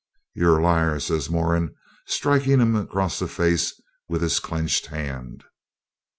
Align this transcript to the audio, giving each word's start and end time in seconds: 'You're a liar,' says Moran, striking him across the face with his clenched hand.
'You're 0.33 0.57
a 0.57 0.63
liar,' 0.63 0.99
says 0.99 1.29
Moran, 1.29 1.75
striking 2.07 2.59
him 2.59 2.75
across 2.75 3.19
the 3.19 3.27
face 3.27 3.79
with 4.09 4.23
his 4.23 4.39
clenched 4.39 4.87
hand. 4.87 5.43